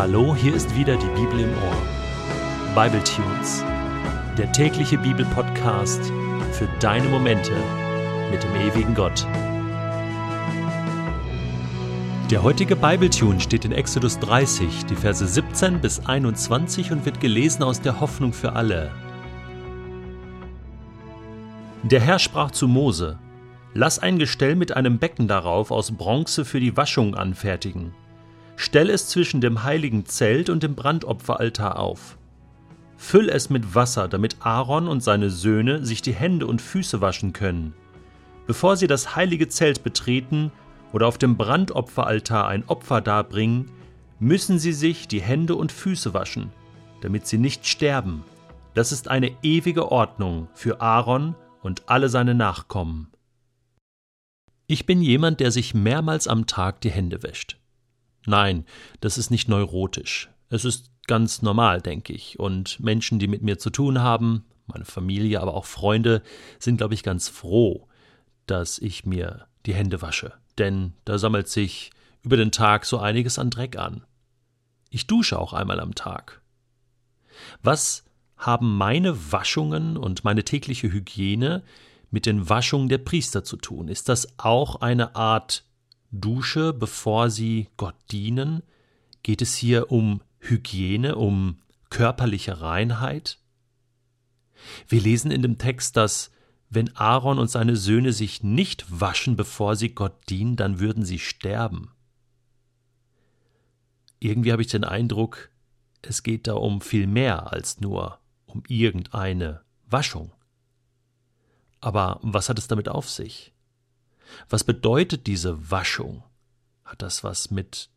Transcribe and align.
Hallo, 0.00 0.34
hier 0.34 0.54
ist 0.54 0.74
wieder 0.74 0.96
die 0.96 1.08
Bibel 1.08 1.40
im 1.40 1.50
Ohr. 1.50 2.74
Bible 2.74 3.04
Tunes, 3.04 3.62
der 4.38 4.50
tägliche 4.50 4.96
Bibelpodcast 4.96 6.10
für 6.52 6.66
deine 6.80 7.06
Momente 7.06 7.52
mit 8.30 8.42
dem 8.42 8.54
ewigen 8.54 8.94
Gott. 8.94 9.26
Der 12.30 12.42
heutige 12.42 12.76
Bible 12.76 13.10
Tune 13.10 13.40
steht 13.40 13.66
in 13.66 13.72
Exodus 13.72 14.18
30, 14.20 14.86
die 14.86 14.96
Verse 14.96 15.26
17 15.26 15.82
bis 15.82 16.00
21 16.06 16.92
und 16.92 17.04
wird 17.04 17.20
gelesen 17.20 17.62
aus 17.62 17.82
der 17.82 18.00
Hoffnung 18.00 18.32
für 18.32 18.54
alle. 18.54 18.90
Der 21.82 22.00
Herr 22.00 22.18
sprach 22.18 22.52
zu 22.52 22.68
Mose: 22.68 23.18
Lass 23.74 23.98
ein 23.98 24.18
Gestell 24.18 24.56
mit 24.56 24.74
einem 24.74 24.98
Becken 24.98 25.28
darauf 25.28 25.70
aus 25.70 25.92
Bronze 25.92 26.46
für 26.46 26.58
die 26.58 26.74
Waschung 26.74 27.14
anfertigen. 27.14 27.92
Stell 28.62 28.90
es 28.90 29.08
zwischen 29.08 29.40
dem 29.40 29.62
heiligen 29.62 30.04
Zelt 30.04 30.50
und 30.50 30.62
dem 30.62 30.74
Brandopferaltar 30.74 31.78
auf. 31.78 32.18
Füll 32.98 33.30
es 33.30 33.48
mit 33.48 33.74
Wasser, 33.74 34.06
damit 34.06 34.36
Aaron 34.40 34.86
und 34.86 35.02
seine 35.02 35.30
Söhne 35.30 35.82
sich 35.86 36.02
die 36.02 36.12
Hände 36.12 36.46
und 36.46 36.60
Füße 36.60 37.00
waschen 37.00 37.32
können. 37.32 37.72
Bevor 38.46 38.76
sie 38.76 38.86
das 38.86 39.16
heilige 39.16 39.48
Zelt 39.48 39.82
betreten 39.82 40.52
oder 40.92 41.06
auf 41.08 41.16
dem 41.16 41.38
Brandopferaltar 41.38 42.48
ein 42.48 42.68
Opfer 42.68 43.00
darbringen, 43.00 43.70
müssen 44.18 44.58
sie 44.58 44.74
sich 44.74 45.08
die 45.08 45.22
Hände 45.22 45.54
und 45.54 45.72
Füße 45.72 46.12
waschen, 46.12 46.52
damit 47.00 47.26
sie 47.26 47.38
nicht 47.38 47.66
sterben. 47.66 48.24
Das 48.74 48.92
ist 48.92 49.08
eine 49.08 49.32
ewige 49.42 49.90
Ordnung 49.90 50.48
für 50.52 50.82
Aaron 50.82 51.34
und 51.62 51.88
alle 51.88 52.10
seine 52.10 52.34
Nachkommen. 52.34 53.08
Ich 54.66 54.84
bin 54.84 55.00
jemand, 55.00 55.40
der 55.40 55.50
sich 55.50 55.72
mehrmals 55.72 56.28
am 56.28 56.46
Tag 56.46 56.82
die 56.82 56.90
Hände 56.90 57.22
wäscht. 57.22 57.59
Nein, 58.26 58.64
das 59.00 59.18
ist 59.18 59.30
nicht 59.30 59.48
neurotisch. 59.48 60.30
Es 60.48 60.64
ist 60.64 60.90
ganz 61.06 61.42
normal, 61.42 61.80
denke 61.80 62.12
ich. 62.12 62.38
Und 62.38 62.80
Menschen, 62.80 63.18
die 63.18 63.28
mit 63.28 63.42
mir 63.42 63.58
zu 63.58 63.70
tun 63.70 64.00
haben, 64.00 64.44
meine 64.66 64.84
Familie, 64.84 65.40
aber 65.40 65.54
auch 65.54 65.64
Freunde, 65.64 66.22
sind, 66.58 66.76
glaube 66.76 66.94
ich, 66.94 67.02
ganz 67.02 67.28
froh, 67.28 67.88
dass 68.46 68.78
ich 68.78 69.04
mir 69.04 69.46
die 69.66 69.74
Hände 69.74 70.02
wasche. 70.02 70.32
Denn 70.58 70.94
da 71.04 71.18
sammelt 71.18 71.48
sich 71.48 71.90
über 72.22 72.36
den 72.36 72.52
Tag 72.52 72.84
so 72.84 72.98
einiges 72.98 73.38
an 73.38 73.50
Dreck 73.50 73.76
an. 73.76 74.04
Ich 74.90 75.06
dusche 75.06 75.38
auch 75.38 75.52
einmal 75.52 75.80
am 75.80 75.94
Tag. 75.94 76.42
Was 77.62 78.04
haben 78.36 78.76
meine 78.76 79.32
Waschungen 79.32 79.96
und 79.96 80.24
meine 80.24 80.44
tägliche 80.44 80.92
Hygiene 80.92 81.62
mit 82.10 82.26
den 82.26 82.48
Waschungen 82.48 82.88
der 82.88 82.98
Priester 82.98 83.44
zu 83.44 83.56
tun? 83.56 83.88
Ist 83.88 84.08
das 84.08 84.38
auch 84.38 84.76
eine 84.76 85.14
Art 85.14 85.64
Dusche, 86.10 86.72
bevor 86.72 87.30
sie 87.30 87.68
Gott 87.76 87.96
dienen? 88.10 88.62
Geht 89.22 89.42
es 89.42 89.54
hier 89.54 89.90
um 89.90 90.22
Hygiene, 90.38 91.16
um 91.16 91.58
körperliche 91.90 92.60
Reinheit? 92.60 93.38
Wir 94.88 95.00
lesen 95.00 95.30
in 95.30 95.42
dem 95.42 95.58
Text, 95.58 95.96
dass 95.96 96.30
wenn 96.68 96.94
Aaron 96.96 97.38
und 97.38 97.50
seine 97.50 97.76
Söhne 97.76 98.12
sich 98.12 98.42
nicht 98.42 99.00
waschen, 99.00 99.36
bevor 99.36 99.76
sie 99.76 99.90
Gott 99.90 100.28
dienen, 100.28 100.56
dann 100.56 100.78
würden 100.78 101.04
sie 101.04 101.18
sterben. 101.18 101.90
Irgendwie 104.20 104.52
habe 104.52 104.62
ich 104.62 104.68
den 104.68 104.84
Eindruck, 104.84 105.50
es 106.02 106.22
geht 106.22 106.46
da 106.46 106.54
um 106.54 106.80
viel 106.80 107.06
mehr 107.06 107.52
als 107.52 107.80
nur 107.80 108.20
um 108.46 108.62
irgendeine 108.68 109.62
Waschung. 109.86 110.32
Aber 111.80 112.20
was 112.22 112.48
hat 112.48 112.58
es 112.58 112.68
damit 112.68 112.88
auf 112.88 113.08
sich? 113.08 113.52
Was 114.48 114.64
bedeutet 114.64 115.26
diese 115.26 115.70
Waschung? 115.70 116.22
Hat 116.84 117.02
das 117.02 117.22
was 117.24 117.50
mit 117.50 117.90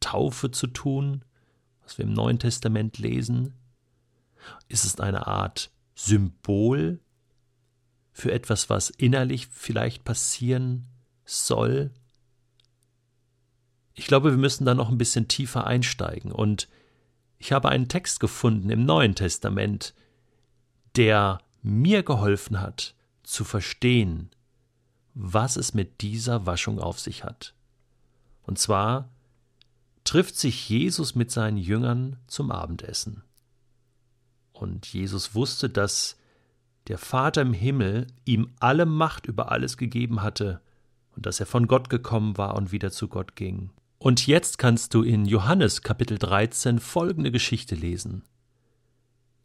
Taufe 0.00 0.50
zu 0.50 0.66
tun, 0.66 1.24
was 1.82 1.98
wir 1.98 2.04
im 2.04 2.12
Neuen 2.12 2.38
Testament 2.38 2.98
lesen? 2.98 3.54
Ist 4.68 4.84
es 4.84 4.98
eine 4.98 5.26
Art 5.26 5.70
Symbol 5.94 7.00
für 8.12 8.32
etwas, 8.32 8.70
was 8.70 8.90
innerlich 8.90 9.48
vielleicht 9.48 10.04
passieren 10.04 10.86
soll? 11.24 11.90
Ich 13.94 14.06
glaube, 14.06 14.30
wir 14.30 14.38
müssen 14.38 14.64
da 14.64 14.74
noch 14.74 14.88
ein 14.88 14.98
bisschen 14.98 15.28
tiefer 15.28 15.66
einsteigen. 15.66 16.32
Und 16.32 16.68
ich 17.38 17.52
habe 17.52 17.68
einen 17.68 17.88
Text 17.88 18.20
gefunden 18.20 18.70
im 18.70 18.84
Neuen 18.84 19.14
Testament, 19.14 19.94
der 20.96 21.40
mir 21.62 22.02
geholfen 22.02 22.60
hat 22.60 22.94
zu 23.22 23.44
verstehen, 23.44 24.30
was 25.22 25.56
es 25.56 25.74
mit 25.74 26.00
dieser 26.00 26.46
Waschung 26.46 26.80
auf 26.80 26.98
sich 26.98 27.24
hat. 27.24 27.54
Und 28.42 28.58
zwar 28.58 29.10
trifft 30.02 30.36
sich 30.36 30.68
Jesus 30.68 31.14
mit 31.14 31.30
seinen 31.30 31.58
Jüngern 31.58 32.16
zum 32.26 32.50
Abendessen. 32.50 33.22
Und 34.52 34.86
Jesus 34.86 35.34
wusste, 35.34 35.68
dass 35.68 36.16
der 36.88 36.96
Vater 36.96 37.42
im 37.42 37.52
Himmel 37.52 38.06
ihm 38.24 38.50
alle 38.60 38.86
Macht 38.86 39.26
über 39.26 39.52
alles 39.52 39.76
gegeben 39.76 40.22
hatte 40.22 40.62
und 41.14 41.26
dass 41.26 41.38
er 41.38 41.46
von 41.46 41.66
Gott 41.66 41.90
gekommen 41.90 42.38
war 42.38 42.56
und 42.56 42.72
wieder 42.72 42.90
zu 42.90 43.06
Gott 43.08 43.36
ging. 43.36 43.70
Und 43.98 44.26
jetzt 44.26 44.56
kannst 44.56 44.94
du 44.94 45.02
in 45.02 45.26
Johannes 45.26 45.82
Kapitel 45.82 46.18
13 46.18 46.78
folgende 46.78 47.30
Geschichte 47.30 47.74
lesen. 47.74 48.22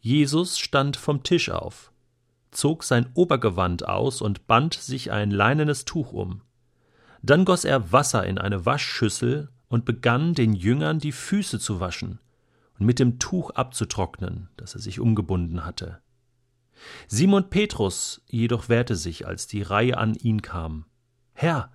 Jesus 0.00 0.58
stand 0.58 0.98
vom 0.98 1.22
Tisch 1.22 1.48
auf 1.48 1.91
zog 2.52 2.84
sein 2.84 3.08
Obergewand 3.14 3.88
aus 3.88 4.22
und 4.22 4.46
band 4.46 4.74
sich 4.74 5.10
ein 5.10 5.30
leinenes 5.30 5.84
Tuch 5.84 6.12
um. 6.12 6.42
Dann 7.22 7.44
goss 7.44 7.64
er 7.64 7.92
Wasser 7.92 8.26
in 8.26 8.38
eine 8.38 8.66
Waschschüssel 8.66 9.48
und 9.68 9.84
begann 9.84 10.34
den 10.34 10.52
Jüngern 10.52 10.98
die 10.98 11.12
Füße 11.12 11.58
zu 11.58 11.80
waschen 11.80 12.18
und 12.78 12.86
mit 12.86 12.98
dem 12.98 13.18
Tuch 13.18 13.50
abzutrocknen, 13.50 14.48
das 14.56 14.74
er 14.74 14.80
sich 14.80 15.00
umgebunden 15.00 15.64
hatte. 15.64 16.00
Simon 17.06 17.48
Petrus 17.48 18.22
jedoch 18.26 18.68
wehrte 18.68 18.96
sich, 18.96 19.26
als 19.26 19.46
die 19.46 19.62
Reihe 19.62 19.98
an 19.98 20.14
ihn 20.14 20.42
kam. 20.42 20.84
Herr, 21.32 21.70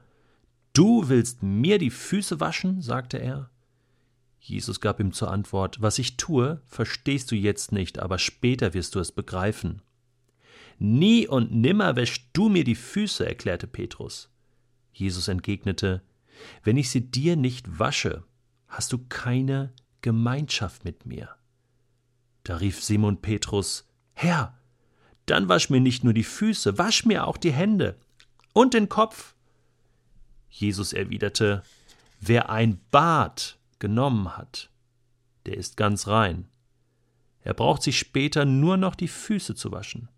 du 0.74 1.10
willst 1.10 1.44
mir 1.44 1.80
die 1.80 1.90
Füße 1.90 2.40
waschen? 2.40 2.82
sagte 2.82 3.18
er. 3.18 3.50
Jesus 4.40 4.80
gab 4.80 5.00
ihm 5.00 5.12
zur 5.12 5.32
Antwort 5.32 5.82
Was 5.82 6.00
ich 6.00 6.18
tue, 6.18 6.62
verstehst 6.66 7.32
du 7.32 7.36
jetzt 7.36 7.72
nicht, 7.72 8.00
aber 8.00 8.18
später 8.18 8.74
wirst 8.74 8.96
du 8.96 9.00
es 9.00 9.12
begreifen. 9.12 9.82
Nie 10.80 11.28
und 11.28 11.52
nimmer 11.52 11.96
wäschst 11.96 12.26
du 12.34 12.50
mir 12.50 12.64
die 12.64 12.76
Füße, 12.76 13.26
erklärte 13.26 13.68
Petrus. 13.68 14.30
Jesus 14.94 15.28
entgegnete, 15.28 16.04
Wenn 16.64 16.78
ich 16.78 16.90
sie 16.90 17.10
dir 17.10 17.36
nicht 17.36 17.80
wasche, 17.80 18.24
hast 18.68 18.94
du 18.94 19.00
keine 19.10 19.74
Gemeinschaft 20.02 20.86
mit 20.86 21.06
mir. 21.06 21.30
Da 22.44 22.58
rief 22.58 22.84
Simon 22.84 23.22
Petrus, 23.22 23.88
Herr, 24.14 24.58
dann 25.26 25.50
wasch 25.50 25.70
mir 25.70 25.82
nicht 25.82 26.04
nur 26.04 26.14
die 26.14 26.24
Füße, 26.24 26.78
wasch 26.78 27.06
mir 27.06 27.28
auch 27.28 27.38
die 27.38 27.52
Hände 27.52 27.98
und 28.54 28.74
den 28.74 28.88
Kopf. 28.88 29.36
Jesus 30.50 30.94
erwiderte, 30.94 31.64
Wer 32.20 32.50
ein 32.50 32.80
Bad 32.90 33.60
genommen 33.80 34.38
hat, 34.38 34.72
der 35.46 35.58
ist 35.58 35.78
ganz 35.78 36.08
rein. 36.08 36.48
Er 37.42 37.54
braucht 37.54 37.84
sich 37.84 38.00
später 38.00 38.44
nur 38.46 38.76
noch 38.78 38.96
die 38.96 39.08
Füße 39.08 39.56
zu 39.56 39.72
waschen. 39.72 40.10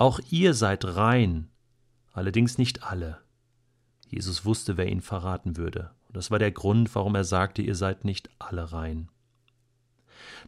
Auch 0.00 0.18
ihr 0.30 0.54
seid 0.54 0.96
rein, 0.96 1.50
allerdings 2.14 2.56
nicht 2.56 2.84
alle. 2.84 3.18
Jesus 4.08 4.46
wusste, 4.46 4.78
wer 4.78 4.88
ihn 4.88 5.02
verraten 5.02 5.58
würde, 5.58 5.90
und 6.08 6.16
das 6.16 6.30
war 6.30 6.38
der 6.38 6.52
Grund, 6.52 6.94
warum 6.94 7.14
er 7.14 7.24
sagte, 7.24 7.60
ihr 7.60 7.74
seid 7.74 8.06
nicht 8.06 8.30
alle 8.38 8.72
rein. 8.72 9.10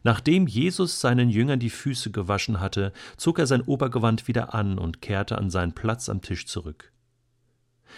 Nachdem 0.01 0.47
Jesus 0.47 0.99
seinen 0.99 1.29
Jüngern 1.29 1.59
die 1.59 1.69
Füße 1.69 2.09
gewaschen 2.09 2.59
hatte, 2.59 2.93
zog 3.15 3.37
er 3.37 3.45
sein 3.45 3.61
Obergewand 3.61 4.27
wieder 4.27 4.55
an 4.55 4.79
und 4.79 5.03
kehrte 5.03 5.37
an 5.37 5.51
seinen 5.51 5.73
Platz 5.73 6.09
am 6.09 6.23
Tisch 6.23 6.47
zurück. 6.47 6.91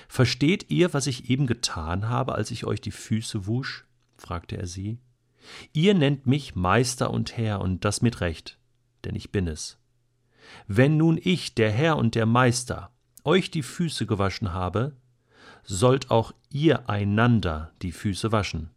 Versteht 0.09 0.69
ihr, 0.69 0.93
was 0.93 1.07
ich 1.07 1.29
eben 1.29 1.47
getan 1.47 2.09
habe, 2.09 2.35
als 2.35 2.51
ich 2.51 2.65
euch 2.65 2.81
die 2.81 2.91
Füße 2.91 3.47
wusch? 3.47 3.85
fragte 4.17 4.57
er 4.57 4.67
sie. 4.67 4.99
Ihr 5.71 5.93
nennt 5.93 6.27
mich 6.27 6.53
Meister 6.53 7.11
und 7.11 7.37
Herr, 7.37 7.61
und 7.61 7.85
das 7.85 8.01
mit 8.01 8.19
Recht, 8.19 8.59
denn 9.05 9.15
ich 9.15 9.31
bin 9.31 9.47
es. 9.47 9.79
Wenn 10.67 10.97
nun 10.97 11.19
ich, 11.21 11.55
der 11.55 11.71
Herr 11.71 11.97
und 11.97 12.15
der 12.15 12.25
Meister, 12.25 12.91
euch 13.23 13.51
die 13.51 13.63
Füße 13.63 14.05
gewaschen 14.05 14.53
habe, 14.53 14.95
sollt 15.63 16.11
auch 16.11 16.33
ihr 16.49 16.89
einander 16.89 17.71
die 17.81 17.91
Füße 17.91 18.31
waschen. 18.31 18.69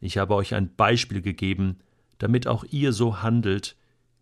Ich 0.00 0.18
habe 0.18 0.34
euch 0.34 0.54
ein 0.54 0.74
Beispiel 0.74 1.22
gegeben, 1.22 1.78
damit 2.18 2.46
auch 2.46 2.64
ihr 2.64 2.92
so 2.92 3.22
handelt, 3.22 3.76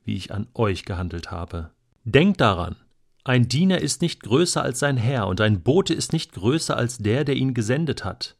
wie 0.05 0.17
ich 0.17 0.33
an 0.33 0.49
euch 0.55 0.85
gehandelt 0.85 1.31
habe. 1.31 1.71
Denkt 2.05 2.41
daran, 2.41 2.77
ein 3.25 3.49
Diener 3.49 3.81
ist 3.81 4.01
nicht 4.01 4.23
größer 4.23 4.63
als 4.63 4.79
sein 4.79 4.97
Herr, 4.97 5.27
und 5.27 5.41
ein 5.41 5.63
Bote 5.63 5.93
ist 5.93 6.13
nicht 6.13 6.33
größer 6.33 6.77
als 6.77 6.99
der, 6.99 7.25
der 7.25 7.37
ihn 7.37 7.53
gesendet 7.53 8.05
hat. 8.05 8.37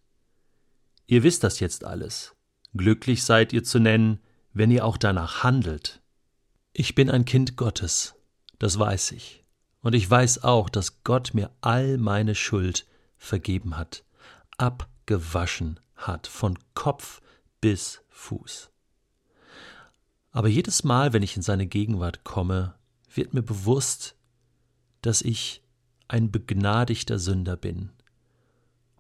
Ihr 1.07 1.23
wisst 1.23 1.45
das 1.45 1.61
jetzt 1.61 1.85
alles. 1.85 2.35
Glücklich 2.75 3.23
seid 3.23 3.53
ihr 3.53 3.65
zu 3.65 3.81
nennen, 3.81 4.21
wenn 4.53 4.71
ihr 4.71 4.85
auch 4.85 4.97
danach 4.97 5.43
handelt. 5.43 6.01
Ich 6.81 6.95
bin 6.95 7.11
ein 7.11 7.25
Kind 7.25 7.57
Gottes, 7.57 8.15
das 8.61 8.79
weiß 8.79 9.11
ich. 9.11 9.45
Und 9.81 9.97
ich 9.97 10.09
weiß 10.09 10.45
auch, 10.45 10.69
dass 10.69 11.03
Gott 11.03 11.35
mir 11.35 11.51
all 11.61 11.99
meine 11.99 12.37
Schuld 12.37 12.87
vergeben 13.17 13.77
hat, 13.77 14.05
abgewaschen 14.59 15.81
hat, 15.97 16.29
von 16.29 16.57
Kopf 16.75 17.21
bis 17.61 18.03
Fuß. 18.11 18.71
Aber 20.31 20.47
jedes 20.47 20.85
Mal, 20.85 21.13
wenn 21.13 21.25
ich 21.25 21.35
in 21.35 21.43
seine 21.43 21.67
Gegenwart 21.67 22.23
komme, 22.23 22.77
wird 23.13 23.35
mir 23.35 23.43
bewusst, 23.43 24.15
dass 25.03 25.21
ich 25.21 25.65
ein 26.07 26.31
begnadigter 26.31 27.19
Sünder 27.19 27.57
bin. 27.57 27.91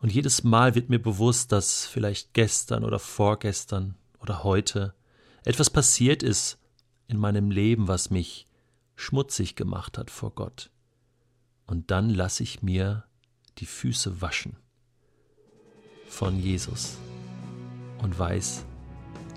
Und 0.01 0.13
jedes 0.13 0.43
Mal 0.43 0.75
wird 0.75 0.89
mir 0.89 1.01
bewusst, 1.01 1.53
dass 1.53 1.87
vielleicht 1.87 2.35
gestern 2.35 2.83
oder 2.83 2.99
vorgestern 2.99 3.95
oder 4.19 4.43
heute 4.43 4.95
etwas 5.45 5.71
passiert 5.71 6.25
ist 6.25 6.59
in 7.09 7.19
meinem 7.19 7.51
Leben, 7.51 7.89
was 7.89 8.11
mich 8.11 8.47
schmutzig 8.95 9.57
gemacht 9.57 9.99
hat 9.99 10.11
vor 10.11 10.31
Gott. 10.31 10.71
Und 11.67 11.91
dann 11.91 12.11
lasse 12.11 12.43
ich 12.43 12.63
mir 12.63 13.05
die 13.59 13.67
Füße 13.67 14.21
waschen 14.21 14.57
von 16.07 16.39
Jesus 16.39 16.99
und 18.03 18.19
weiß, 18.19 18.65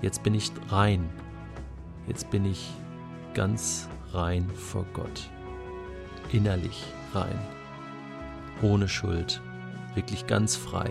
jetzt 0.02 0.22
bin 0.22 0.34
ich 0.34 0.50
rein, 0.68 1.08
jetzt 2.06 2.30
bin 2.30 2.44
ich 2.44 2.70
ganz 3.34 3.88
rein 4.12 4.48
vor 4.50 4.86
Gott, 4.92 5.28
innerlich 6.30 6.84
rein, 7.14 7.38
ohne 8.60 8.88
Schuld, 8.88 9.40
wirklich 9.94 10.26
ganz 10.26 10.56
frei. 10.56 10.90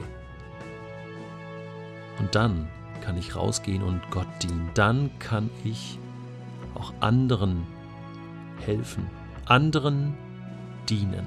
Und 2.20 2.36
dann 2.36 2.68
kann 3.02 3.18
ich 3.18 3.36
rausgehen 3.36 3.82
und 3.82 4.02
Gott 4.12 4.28
dienen. 4.44 4.70
Dann 4.76 5.18
kann 5.18 5.50
ich 5.64 5.98
auch 6.76 6.94
anderen 7.00 7.66
helfen, 8.60 9.08
anderen 9.46 10.16
dienen. 10.90 11.26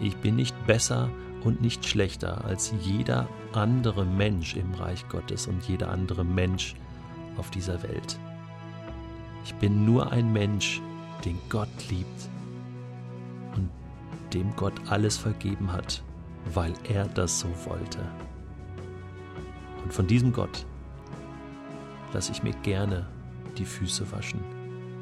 Ich 0.00 0.16
bin 0.16 0.36
nicht 0.36 0.56
besser 0.66 1.08
und 1.44 1.60
nicht 1.60 1.86
schlechter 1.86 2.44
als 2.44 2.72
jeder 2.82 3.28
andere 3.52 4.04
Mensch 4.04 4.56
im 4.56 4.72
Reich 4.74 5.08
Gottes 5.08 5.46
und 5.46 5.64
jeder 5.68 5.90
andere 5.90 6.24
Mensch 6.24 6.74
auf 7.36 7.50
dieser 7.50 7.82
Welt. 7.82 8.18
Ich 9.44 9.54
bin 9.56 9.84
nur 9.84 10.12
ein 10.12 10.32
Mensch, 10.32 10.80
den 11.24 11.38
Gott 11.48 11.68
liebt 11.88 12.28
und 13.56 13.68
dem 14.32 14.54
Gott 14.56 14.74
alles 14.88 15.16
vergeben 15.16 15.72
hat, 15.72 16.02
weil 16.52 16.72
er 16.84 17.06
das 17.06 17.40
so 17.40 17.48
wollte. 17.64 17.98
Und 19.82 19.92
von 19.92 20.06
diesem 20.06 20.32
Gott 20.32 20.64
lasse 22.12 22.32
ich 22.32 22.42
mir 22.42 22.54
gerne 22.62 23.06
die 23.58 23.64
Füße 23.64 24.10
waschen. 24.12 24.40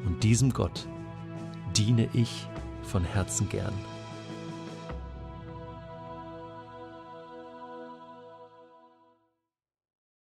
Und 0.06 0.22
diesem 0.22 0.52
Gott 0.52 0.86
diene 1.76 2.08
ich 2.12 2.46
von 2.82 3.04
Herzen 3.04 3.48
gern. 3.48 3.74